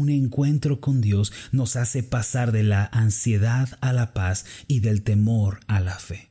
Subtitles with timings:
[0.00, 5.02] un encuentro con Dios nos hace pasar de la ansiedad a la paz y del
[5.02, 6.30] temor a la fe.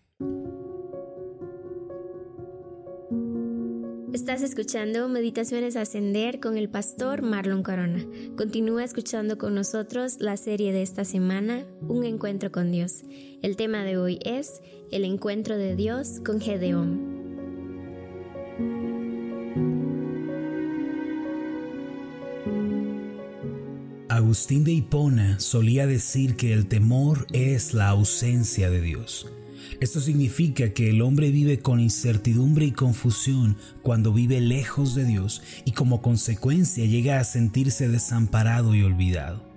[4.11, 8.03] Estás escuchando Meditaciones Ascender con el pastor Marlon Corona.
[8.35, 13.03] Continúa escuchando con nosotros la serie de esta semana, Un encuentro con Dios.
[13.43, 14.61] El tema de hoy es
[14.91, 17.18] El encuentro de Dios con Gedeón.
[24.29, 29.25] Agustín de Hipona solía decir que el temor es la ausencia de Dios.
[29.79, 35.41] Esto significa que el hombre vive con incertidumbre y confusión cuando vive lejos de Dios
[35.65, 39.49] y como consecuencia llega a sentirse desamparado y olvidado.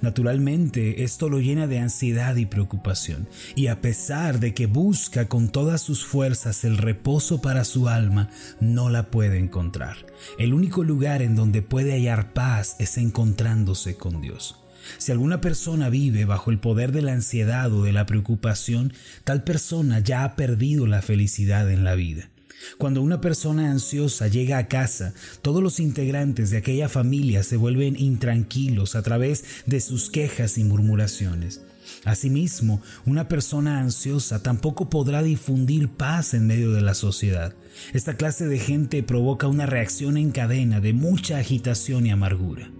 [0.00, 5.48] Naturalmente, esto lo llena de ansiedad y preocupación, y a pesar de que busca con
[5.48, 9.96] todas sus fuerzas el reposo para su alma, no la puede encontrar.
[10.38, 14.56] El único lugar en donde puede hallar paz es encontrándose con Dios.
[14.96, 18.92] Si alguna persona vive bajo el poder de la ansiedad o de la preocupación,
[19.24, 22.30] tal persona ya ha perdido la felicidad en la vida.
[22.76, 27.98] Cuando una persona ansiosa llega a casa, todos los integrantes de aquella familia se vuelven
[27.98, 31.62] intranquilos a través de sus quejas y murmuraciones.
[32.04, 37.54] Asimismo, una persona ansiosa tampoco podrá difundir paz en medio de la sociedad.
[37.92, 42.70] Esta clase de gente provoca una reacción en cadena de mucha agitación y amargura.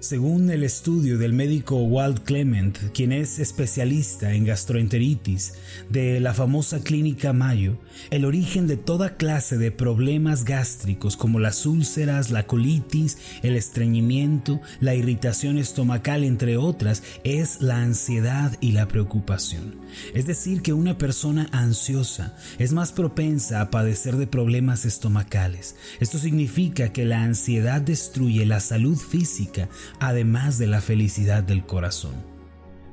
[0.00, 5.52] Según el estudio del médico Walt Clement, quien es especialista en gastroenteritis
[5.90, 7.76] de la famosa clínica Mayo,
[8.08, 14.62] el origen de toda clase de problemas gástricos como las úlceras, la colitis, el estreñimiento,
[14.80, 19.76] la irritación estomacal, entre otras, es la ansiedad y la preocupación.
[20.14, 25.76] Es decir, que una persona ansiosa es más propensa a padecer de problemas estomacales.
[26.00, 32.14] Esto significa que la ansiedad destruye la salud física, además de la felicidad del corazón.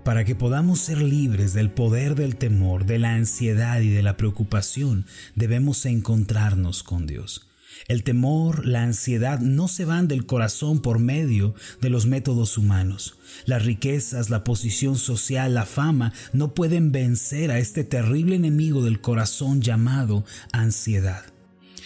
[0.03, 4.15] Para que podamos ser libres del poder del temor, de la ansiedad y de la
[4.15, 7.47] preocupación, debemos encontrarnos con Dios.
[7.87, 13.17] El temor, la ansiedad no se van del corazón por medio de los métodos humanos.
[13.45, 19.01] Las riquezas, la posición social, la fama no pueden vencer a este terrible enemigo del
[19.01, 21.36] corazón llamado ansiedad.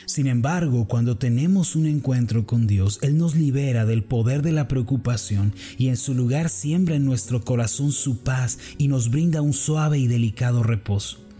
[0.05, 4.67] Sin embargo, cuando tenemos un encuentro con Dios, Él nos libera del poder de la
[4.67, 9.53] preocupación y en su lugar siembra en nuestro corazón su paz y nos brinda un
[9.53, 11.30] suave y delicado reposo.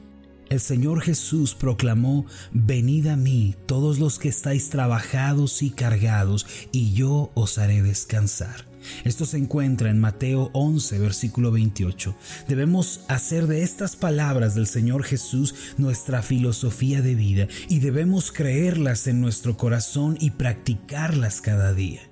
[0.51, 6.91] El Señor Jesús proclamó, Venid a mí todos los que estáis trabajados y cargados, y
[6.91, 8.67] yo os haré descansar.
[9.06, 12.17] Esto se encuentra en Mateo 11, versículo 28.
[12.50, 19.07] Debemos hacer de estas palabras del Señor Jesús nuestra filosofía de vida y debemos creerlas
[19.07, 22.10] en nuestro corazón y practicarlas cada día.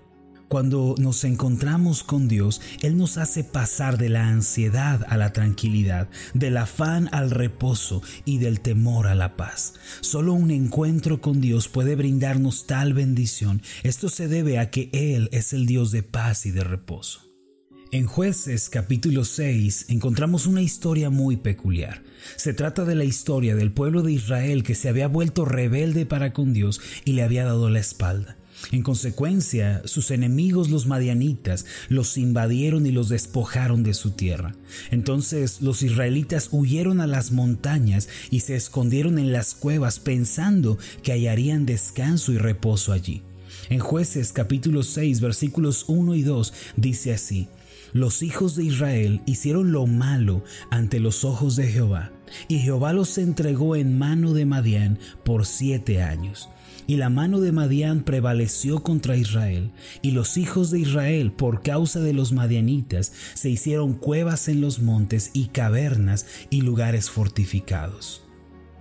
[0.50, 6.10] Cuando nos encontramos con Dios, Él nos hace pasar de la ansiedad a la tranquilidad,
[6.34, 9.76] del afán al reposo y del temor a la paz.
[10.02, 13.62] Solo un encuentro con Dios puede brindarnos tal bendición.
[13.84, 17.30] Esto se debe a que Él es el Dios de paz y de reposo.
[17.92, 22.02] En jueces capítulo 6 encontramos una historia muy peculiar.
[22.38, 26.34] Se trata de la historia del pueblo de Israel que se había vuelto rebelde para
[26.34, 28.40] con Dios y le había dado la espalda.
[28.72, 34.56] En consecuencia, sus enemigos los madianitas los invadieron y los despojaron de su tierra.
[34.92, 41.14] Entonces los israelitas huyeron a las montañas y se escondieron en las cuevas pensando que
[41.14, 43.24] hallarían descanso y reposo allí.
[43.70, 47.48] En jueces capítulo 6 versículos 1 y 2 dice así,
[47.94, 52.12] los hijos de Israel hicieron lo malo ante los ojos de Jehová,
[52.48, 56.50] y Jehová los entregó en mano de Madián por siete años.
[56.90, 59.70] Y la mano de Madián prevaleció contra Israel,
[60.02, 64.80] y los hijos de Israel, por causa de los madianitas, se hicieron cuevas en los
[64.82, 68.24] montes y cavernas y lugares fortificados.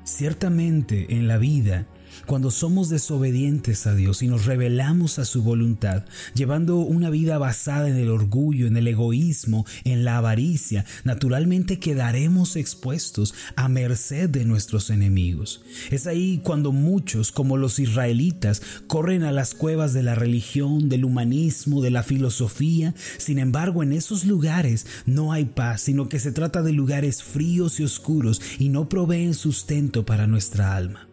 [0.04, 1.86] Ciertamente en la vida
[2.26, 7.88] cuando somos desobedientes a Dios y nos rebelamos a su voluntad, llevando una vida basada
[7.88, 14.44] en el orgullo, en el egoísmo, en la avaricia, naturalmente quedaremos expuestos a merced de
[14.44, 15.62] nuestros enemigos.
[15.90, 21.04] Es ahí cuando muchos, como los israelitas, corren a las cuevas de la religión, del
[21.04, 22.94] humanismo, de la filosofía.
[23.18, 27.80] Sin embargo, en esos lugares no hay paz, sino que se trata de lugares fríos
[27.80, 31.07] y oscuros y no proveen sustento para nuestra alma.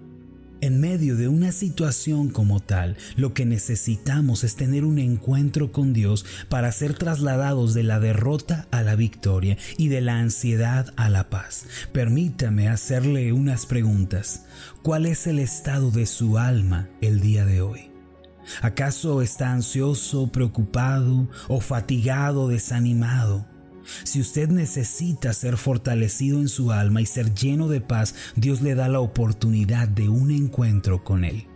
[0.66, 5.94] En medio de una situación como tal, lo que necesitamos es tener un encuentro con
[5.94, 11.08] Dios para ser trasladados de la derrota a la victoria y de la ansiedad a
[11.08, 11.68] la paz.
[11.92, 14.46] Permítame hacerle unas preguntas.
[14.82, 17.92] ¿Cuál es el estado de su alma el día de hoy?
[18.64, 23.55] ¿Acaso está ansioso, preocupado o fatigado, desanimado?
[24.04, 28.76] Si usted necesita ser fortalecido en su alma y ser lleno de paz, Dios le
[28.76, 31.48] da la oportunidad de un encuentro con Él.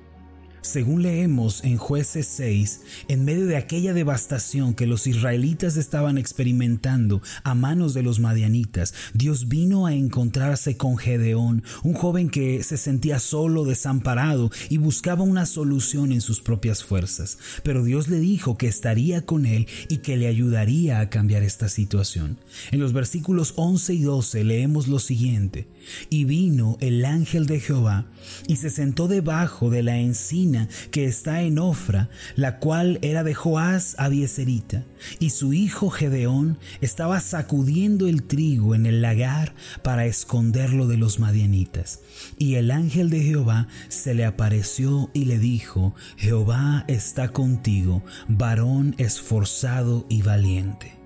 [0.62, 7.22] Según leemos en jueces 6, en medio de aquella devastación que los israelitas estaban experimentando
[7.44, 12.76] a manos de los madianitas, Dios vino a encontrarse con Gedeón, un joven que se
[12.76, 17.38] sentía solo, desamparado y buscaba una solución en sus propias fuerzas.
[17.64, 21.70] Pero Dios le dijo que estaría con él y que le ayudaría a cambiar esta
[21.70, 22.38] situación.
[22.72, 25.70] En los versículos 11 y 12 leemos lo siguiente,
[26.10, 28.06] y vino el ángel de Jehová
[28.48, 30.49] y se sentó debajo de la encina
[30.92, 34.86] que está en Ofra, la cual era de Joás Abieserita,
[35.20, 41.20] y su hijo Gedeón estaba sacudiendo el trigo en el lagar para esconderlo de los
[41.20, 42.02] madianitas.
[42.38, 48.96] Y el ángel de Jehová se le apareció y le dijo, Jehová está contigo, varón
[48.98, 50.99] esforzado y valiente.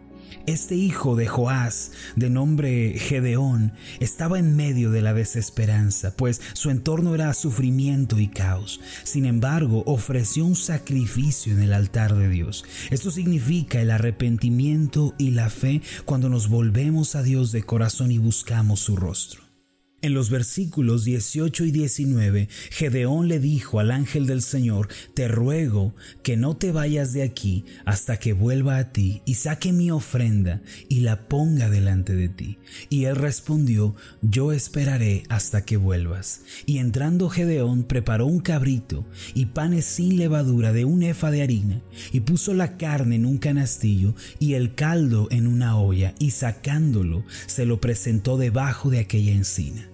[0.46, 6.70] Este hijo de Joás, de nombre Gedeón, estaba en medio de la desesperanza, pues su
[6.70, 8.80] entorno era sufrimiento y caos.
[9.04, 12.66] Sin embargo, ofreció un sacrificio en el altar de Dios.
[12.92, 18.18] Esto significa el arrepentimiento y la fe cuando nos volvemos a Dios de corazón y
[18.18, 19.43] buscamos su rostro.
[20.04, 25.96] En los versículos 18 y 19, Gedeón le dijo al ángel del Señor, Te ruego
[26.24, 30.62] que no te vayas de aquí hasta que vuelva a ti y saque mi ofrenda
[30.90, 32.58] y la ponga delante de ti.
[32.90, 36.42] Y él respondió, Yo esperaré hasta que vuelvas.
[36.66, 41.82] Y entrando Gedeón preparó un cabrito y panes sin levadura de un efa de harina,
[42.12, 47.24] y puso la carne en un canastillo y el caldo en una olla, y sacándolo
[47.48, 49.93] se lo presentó debajo de aquella encina.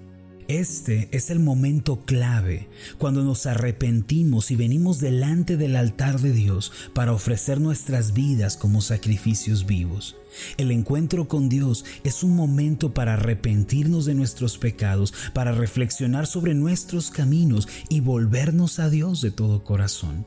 [0.50, 6.72] Este es el momento clave cuando nos arrepentimos y venimos delante del altar de Dios
[6.96, 10.16] para ofrecer nuestras vidas como sacrificios vivos.
[10.57, 16.56] El encuentro con Dios es un momento para arrepentirnos de nuestros pecados, para reflexionar sobre
[16.56, 20.25] nuestros caminos y volvernos a Dios de todo corazón.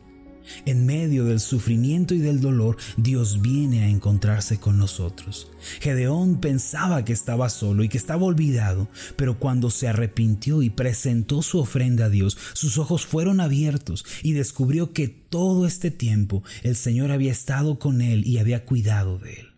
[0.66, 5.50] En medio del sufrimiento y del dolor, Dios viene a encontrarse con nosotros.
[5.80, 11.42] Gedeón pensaba que estaba solo y que estaba olvidado, pero cuando se arrepintió y presentó
[11.42, 16.76] su ofrenda a Dios, sus ojos fueron abiertos y descubrió que todo este tiempo el
[16.76, 19.51] Señor había estado con él y había cuidado de él.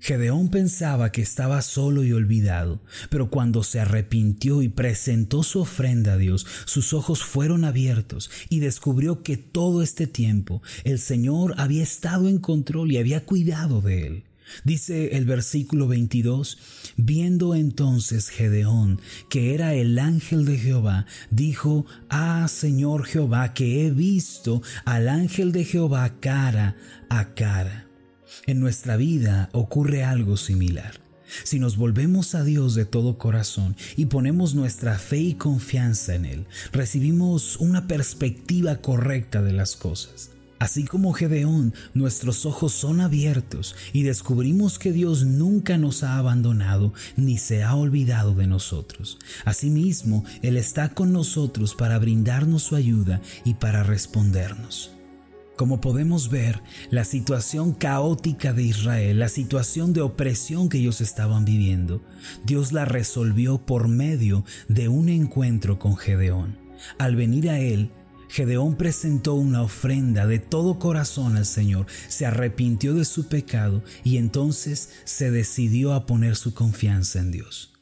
[0.00, 6.14] Gedeón pensaba que estaba solo y olvidado, pero cuando se arrepintió y presentó su ofrenda
[6.14, 11.82] a Dios, sus ojos fueron abiertos y descubrió que todo este tiempo el Señor había
[11.82, 14.24] estado en control y había cuidado de él.
[14.64, 16.58] Dice el versículo 22,
[16.96, 23.90] viendo entonces Gedeón que era el ángel de Jehová, dijo, Ah Señor Jehová, que he
[23.90, 26.76] visto al ángel de Jehová cara
[27.10, 27.89] a cara.
[28.46, 31.00] En nuestra vida ocurre algo similar.
[31.44, 36.24] Si nos volvemos a Dios de todo corazón y ponemos nuestra fe y confianza en
[36.24, 40.30] Él, recibimos una perspectiva correcta de las cosas.
[40.58, 46.92] Así como Gedeón, nuestros ojos son abiertos y descubrimos que Dios nunca nos ha abandonado
[47.16, 49.18] ni se ha olvidado de nosotros.
[49.46, 54.90] Asimismo, Él está con nosotros para brindarnos su ayuda y para respondernos.
[55.60, 61.44] Como podemos ver, la situación caótica de Israel, la situación de opresión que ellos estaban
[61.44, 62.02] viviendo,
[62.46, 66.56] Dios la resolvió por medio de un encuentro con Gedeón.
[66.96, 67.92] Al venir a él,
[68.30, 74.16] Gedeón presentó una ofrenda de todo corazón al Señor, se arrepintió de su pecado y
[74.16, 77.74] entonces se decidió a poner su confianza en Dios.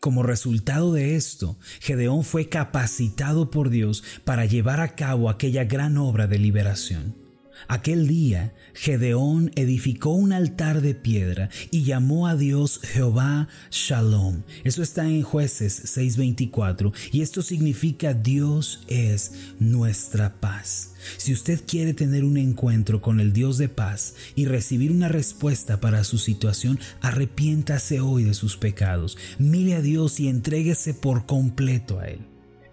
[0.00, 5.96] Como resultado de esto, Gedeón fue capacitado por Dios para llevar a cabo aquella gran
[5.96, 7.19] obra de liberación.
[7.68, 14.42] Aquel día, Gedeón edificó un altar de piedra y llamó a Dios Jehová Shalom.
[14.64, 20.94] Eso está en jueces 6:24 y esto significa Dios es nuestra paz.
[21.16, 25.80] Si usted quiere tener un encuentro con el Dios de paz y recibir una respuesta
[25.80, 31.98] para su situación, arrepiéntase hoy de sus pecados, mire a Dios y entréguese por completo
[31.98, 32.20] a Él.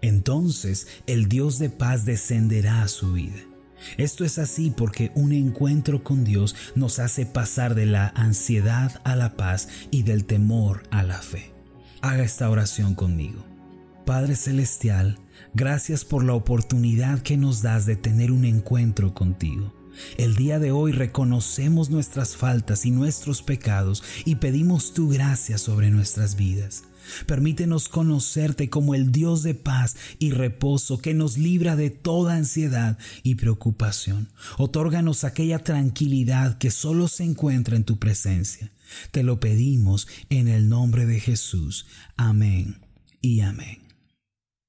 [0.00, 3.38] Entonces el Dios de paz descenderá a su vida.
[3.96, 9.16] Esto es así porque un encuentro con Dios nos hace pasar de la ansiedad a
[9.16, 11.52] la paz y del temor a la fe.
[12.00, 13.44] Haga esta oración conmigo.
[14.04, 15.18] Padre Celestial,
[15.52, 19.74] gracias por la oportunidad que nos das de tener un encuentro contigo.
[20.16, 25.90] El día de hoy reconocemos nuestras faltas y nuestros pecados y pedimos tu gracia sobre
[25.90, 26.84] nuestras vidas.
[27.26, 32.98] Permítenos conocerte como el Dios de paz y reposo que nos libra de toda ansiedad
[33.22, 34.28] y preocupación.
[34.56, 38.72] Otórganos aquella tranquilidad que solo se encuentra en tu presencia.
[39.10, 41.86] Te lo pedimos en el nombre de Jesús.
[42.16, 42.80] Amén
[43.20, 43.88] y amén.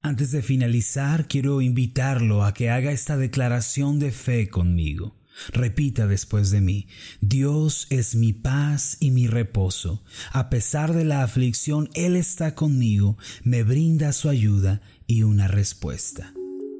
[0.01, 5.18] Antes de finalizar, quiero invitarlo a que haga esta declaración de fe conmigo.
[5.51, 6.87] Repita después de mí,
[7.21, 10.03] Dios es mi paz y mi reposo.
[10.31, 16.33] A pesar de la aflicción, Él está conmigo, me brinda su ayuda y una respuesta.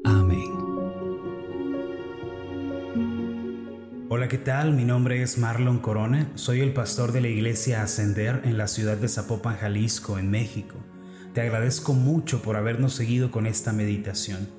[0.04, 0.80] Amén.
[4.12, 4.74] Hola, ¿qué tal?
[4.74, 8.98] Mi nombre es Marlon Corona, soy el pastor de la iglesia Ascender en la ciudad
[8.98, 10.78] de Zapopan, Jalisco, en México.
[11.34, 14.59] Te agradezco mucho por habernos seguido con esta meditación.